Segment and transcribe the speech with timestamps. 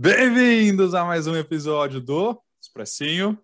[0.00, 3.36] Bem-vindos a mais um episódio do Expressinho.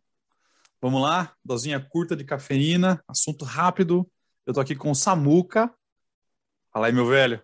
[0.81, 4.09] Vamos lá, dosinha curta de cafeína, assunto rápido.
[4.47, 5.75] Eu tô aqui com o Samuca.
[6.73, 7.43] Fala aí, meu velho.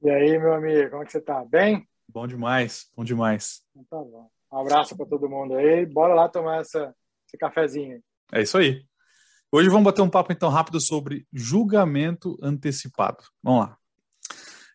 [0.00, 1.44] E aí, meu amigo, como é que você tá?
[1.44, 1.86] Bem?
[2.08, 3.62] Bom demais, bom demais.
[3.76, 4.30] Então tá bom.
[4.50, 5.84] Um abraço para todo mundo aí.
[5.84, 6.96] Bora lá tomar essa,
[7.28, 8.02] esse cafezinho.
[8.32, 8.86] É isso aí.
[9.52, 13.22] Hoje vamos bater um papo então rápido sobre julgamento antecipado.
[13.42, 13.78] Vamos lá.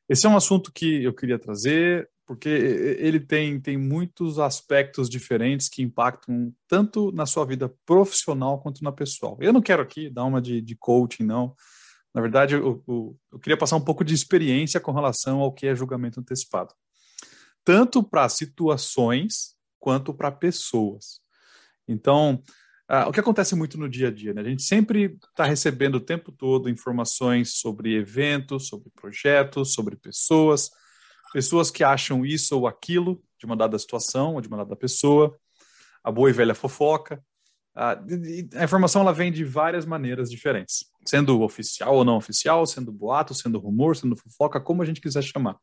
[0.07, 5.67] Esse é um assunto que eu queria trazer porque ele tem, tem muitos aspectos diferentes
[5.67, 9.35] que impactam tanto na sua vida profissional quanto na pessoal.
[9.41, 11.55] Eu não quero aqui dar uma de, de coaching, não.
[12.13, 15.65] Na verdade, eu, eu, eu queria passar um pouco de experiência com relação ao que
[15.65, 16.71] é julgamento antecipado.
[17.65, 21.21] Tanto para situações quanto para pessoas.
[21.87, 22.43] Então,
[22.91, 24.41] Uh, o que acontece muito no dia a dia, né?
[24.41, 30.71] A gente sempre está recebendo o tempo todo informações sobre eventos, sobre projetos, sobre pessoas,
[31.31, 35.37] pessoas que acham isso ou aquilo de uma dada situação ou de uma dada pessoa,
[36.03, 37.23] a boa e velha fofoca.
[37.75, 43.33] A informação ela vem de várias maneiras diferentes, sendo oficial ou não oficial, sendo boato,
[43.33, 45.55] sendo rumor, sendo fofoca, como a gente quiser chamar.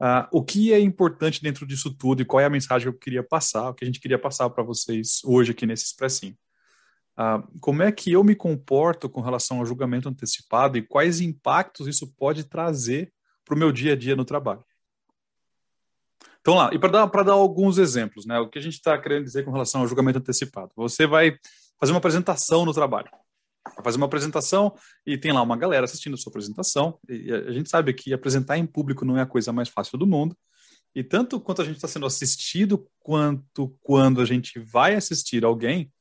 [0.00, 2.98] Uh, o que é importante dentro disso tudo e qual é a mensagem que eu
[2.98, 6.36] queria passar, o que a gente queria passar para vocês hoje aqui nesse expressinho?
[7.18, 11.86] Uh, como é que eu me comporto com relação ao julgamento antecipado e quais impactos
[11.86, 13.10] isso pode trazer
[13.46, 14.62] para o meu dia a dia no trabalho?
[16.42, 19.24] Então lá, e para dar, dar alguns exemplos, né, o que a gente está querendo
[19.24, 20.70] dizer com relação ao julgamento antecipado?
[20.76, 21.38] Você vai
[21.80, 23.08] fazer uma apresentação no trabalho
[23.82, 24.74] fazer uma apresentação
[25.04, 26.98] e tem lá uma galera assistindo a sua apresentação.
[27.08, 30.06] E a gente sabe que apresentar em público não é a coisa mais fácil do
[30.06, 30.36] mundo.
[30.94, 35.92] E tanto quanto a gente está sendo assistido, quanto quando a gente vai assistir alguém,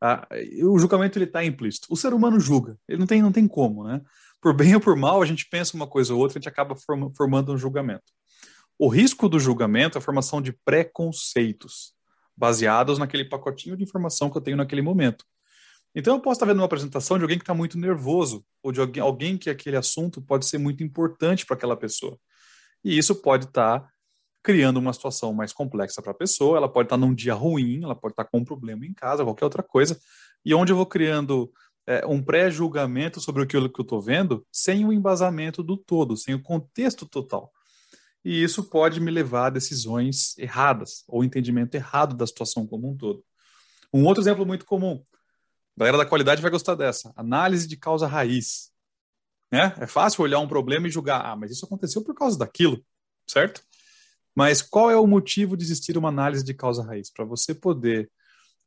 [0.00, 0.26] a,
[0.62, 1.86] o julgamento ele está implícito.
[1.90, 4.00] O ser humano julga, ele não tem, não tem como, né?
[4.44, 6.76] Por bem ou por mal, a gente pensa uma coisa ou outra, a gente acaba
[6.76, 8.12] form, formando um julgamento.
[8.78, 11.94] O risco do julgamento é a formação de preconceitos,
[12.36, 15.24] baseados naquele pacotinho de informação que eu tenho naquele momento.
[15.94, 18.80] Então eu posso estar vendo uma apresentação de alguém que está muito nervoso, ou de
[18.80, 22.18] alguém, alguém que aquele assunto pode ser muito importante para aquela pessoa.
[22.84, 23.88] E isso pode estar
[24.42, 27.94] criando uma situação mais complexa para a pessoa, ela pode estar num dia ruim, ela
[27.94, 29.98] pode estar com um problema em casa, qualquer outra coisa,
[30.44, 31.50] e onde eu vou criando
[31.86, 36.34] é, um pré-julgamento sobre aquilo que eu estou vendo, sem o embasamento do todo, sem
[36.34, 37.52] o contexto total.
[38.24, 42.96] E isso pode me levar a decisões erradas, ou entendimento errado da situação como um
[42.96, 43.22] todo.
[43.92, 45.02] Um outro exemplo muito comum,
[45.76, 47.12] a galera da qualidade vai gostar dessa.
[47.16, 48.70] Análise de causa raiz.
[49.50, 49.74] Né?
[49.78, 52.84] É fácil olhar um problema e julgar, ah, mas isso aconteceu por causa daquilo,
[53.26, 53.62] certo?
[54.34, 57.10] Mas qual é o motivo de existir uma análise de causa raiz?
[57.12, 58.10] Para você poder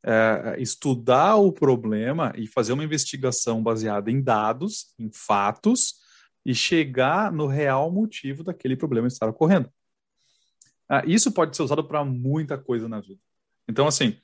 [0.03, 5.96] é, estudar o problema e fazer uma investigação baseada em dados, em fatos,
[6.46, 9.69] e chegar no real motivo daquele problema estar ocorrendo.
[10.90, 13.19] Ah, isso pode ser usado para muita coisa na vida.
[13.68, 14.18] Então, assim,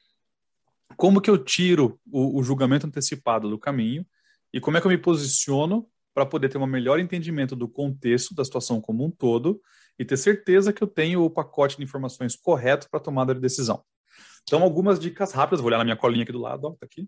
[0.96, 4.06] como que eu tiro o, o julgamento antecipado do caminho
[4.54, 8.36] e como é que eu me posiciono para poder ter um melhor entendimento do contexto
[8.36, 9.60] da situação como um todo
[9.98, 13.84] e ter certeza que eu tenho o pacote de informações correto para tomada de decisão.
[14.44, 17.08] Então, algumas dicas rápidas, vou olhar na minha colinha aqui do lado, ó, tá aqui.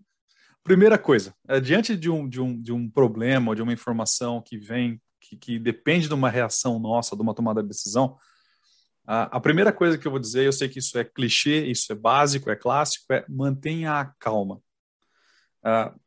[0.64, 4.58] Primeira coisa, é, diante de um, de, um, de um problema de uma informação que
[4.58, 8.18] vem, que, que depende de uma reação nossa, de uma tomada de decisão,
[9.06, 11.94] a, primeira coisa que eu vou dizer, eu sei que isso é clichê, isso é
[11.94, 14.60] básico, é clássico, é mantenha a calma.
[15.64, 16.00] Uh,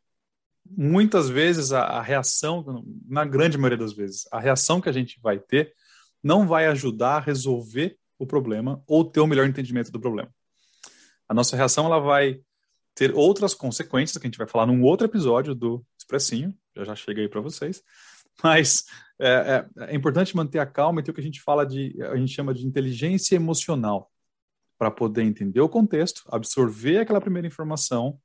[0.70, 5.18] muitas vezes a, a, reação, na grande maioria das vezes, a reação que a gente
[5.22, 5.74] vai ter
[6.22, 10.30] não vai ajudar a resolver o problema ou ter o um melhor entendimento do problema.
[11.30, 12.42] A nossa reação ela vai
[12.96, 16.96] ter outras consequências que a gente vai falar num outro episódio do Expressinho, já já
[16.96, 17.82] chega aí para vocês,
[18.44, 18.86] mas
[19.20, 21.96] é, é, é, importante manter a calma e ter o que a gente fala de,
[22.04, 24.12] a gente chama de inteligência emocional,
[24.78, 28.18] para poder entender o contexto, absorver aquela primeira informação,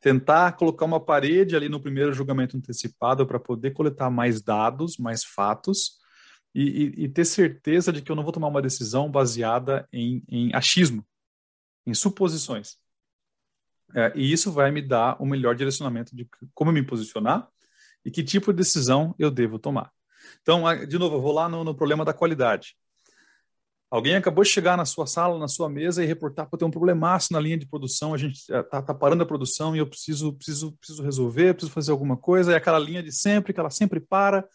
[0.00, 5.24] tentar colocar uma parede ali no primeiro julgamento antecipado para poder coletar mais dados, mais
[5.24, 5.98] fatos,
[6.52, 10.54] e, e, ter certeza de que eu não vou tomar uma decisão baseada em, em
[10.54, 11.04] achismo,
[11.86, 12.76] em suposições.
[13.94, 17.48] É, e isso vai me dar o melhor direcionamento de como me posicionar
[18.04, 19.92] e que tipo de decisão eu devo tomar.
[20.42, 22.76] Então, de novo, eu vou lá no, no problema da qualidade.
[23.88, 26.72] Alguém acabou de chegar na sua sala, na sua mesa e reportar que tem um
[26.72, 30.32] problemaço na linha de produção, a gente está tá parando a produção e eu preciso,
[30.32, 34.00] preciso, preciso resolver, preciso fazer alguma coisa, é aquela linha de sempre, que ela sempre
[34.00, 34.46] para,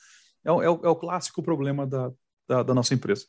[0.44, 2.12] é, o, é é o clássico problema da,
[2.48, 3.26] da, da nossa empresa.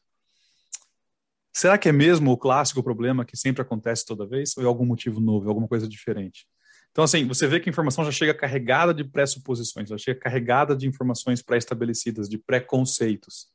[1.53, 4.57] Será que é mesmo o clássico problema que sempre acontece toda vez?
[4.57, 6.47] Ou é algum motivo novo, é alguma coisa diferente?
[6.91, 10.77] Então, assim, você vê que a informação já chega carregada de pressuposições, já chega carregada
[10.77, 13.49] de informações pré-estabelecidas, de preconceitos.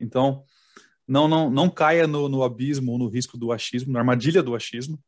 [0.00, 0.44] Então,
[1.08, 4.56] Não, não, não caia no, no abismo ou no risco do achismo, na armadilha do
[4.56, 4.98] achismo.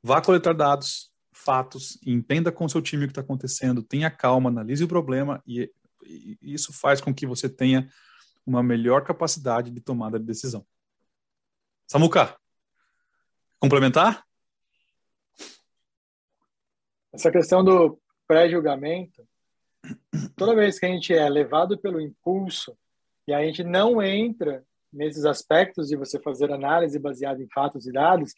[0.00, 4.50] Vá coletar dados, fatos, entenda com o seu time o que está acontecendo, tenha calma,
[4.50, 5.68] analise o problema e,
[6.04, 7.88] e isso faz com que você tenha
[8.46, 10.64] uma melhor capacidade de tomada de decisão.
[11.88, 12.36] Samuca,
[13.60, 14.24] complementar?
[17.12, 17.96] Essa questão do
[18.26, 19.24] pré-julgamento,
[20.36, 22.76] toda vez que a gente é levado pelo impulso
[23.28, 27.92] e a gente não entra nesses aspectos de você fazer análise baseada em fatos e
[27.92, 28.34] dados,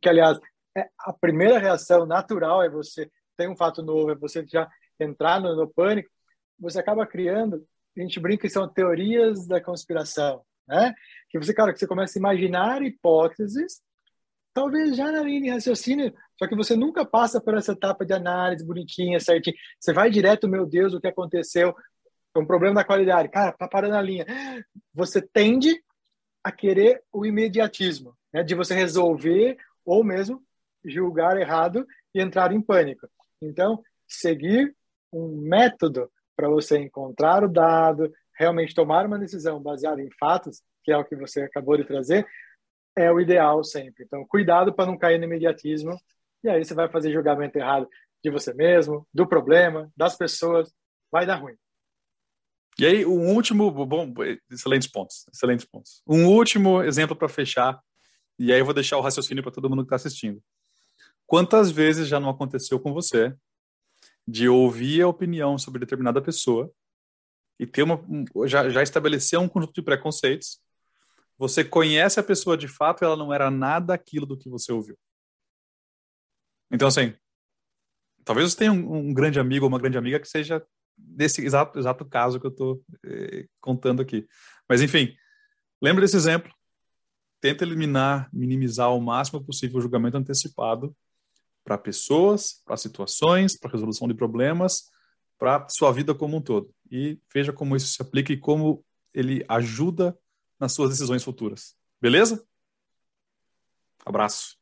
[0.00, 0.38] que aliás
[0.76, 4.70] é, a primeira reação natural é você tem um fato novo, é você já
[5.00, 6.08] entrar no, no pânico,
[6.60, 7.66] você acaba criando,
[7.96, 10.94] a gente brinca que são teorias da conspiração, né?
[11.30, 13.82] Que você, cara, que você começa a imaginar hipóteses,
[14.52, 18.12] talvez já na linha de raciocínio, só que você nunca passa por essa etapa de
[18.12, 19.56] análise bonitinha, certinho.
[19.78, 21.74] Você vai direto, meu Deus, o que aconteceu?
[22.34, 23.28] É um problema da qualidade.
[23.28, 24.26] Cara, tá parando a linha.
[24.92, 25.82] Você tende
[26.42, 28.42] a querer o imediatismo, né?
[28.42, 30.42] De você resolver ou mesmo
[30.84, 33.08] julgar errado e entrar em pânico.
[33.40, 34.74] Então, seguir
[35.12, 40.92] um método para você encontrar o dado, realmente tomar uma decisão baseada em fatos, que
[40.92, 42.26] é o que você acabou de trazer,
[42.96, 44.04] é o ideal sempre.
[44.04, 45.98] Então, cuidado para não cair no imediatismo,
[46.42, 47.88] e aí você vai fazer julgamento errado
[48.22, 50.72] de você mesmo, do problema, das pessoas,
[51.10, 51.56] vai dar ruim.
[52.78, 54.12] E aí, um último, bom,
[54.50, 56.02] excelentes pontos, excelentes pontos.
[56.06, 57.80] Um último exemplo para fechar,
[58.38, 60.42] e aí eu vou deixar o raciocínio para todo mundo que está assistindo.
[61.26, 63.34] Quantas vezes já não aconteceu com você
[64.26, 66.70] de ouvir a opinião sobre determinada pessoa
[67.58, 68.02] e ter uma
[68.46, 70.60] já, já estabelecer um conjunto de preconceitos.
[71.38, 74.96] Você conhece a pessoa de fato ela não era nada aquilo do que você ouviu.
[76.70, 77.14] Então, assim,
[78.24, 80.64] talvez você tenha um, um grande amigo ou uma grande amiga que seja
[80.96, 84.26] desse exato, exato caso que eu estou eh, contando aqui.
[84.68, 85.14] Mas, enfim,
[85.82, 86.52] lembre desse exemplo.
[87.40, 90.96] Tenta eliminar, minimizar ao máximo possível o julgamento antecipado
[91.64, 94.90] para pessoas, para situações, para resolução de problemas,
[95.44, 96.74] para sua vida como um todo.
[96.90, 98.82] E veja como isso se aplica e como
[99.12, 100.18] ele ajuda
[100.58, 101.76] nas suas decisões futuras.
[102.00, 102.42] Beleza?
[104.06, 104.56] Abraço.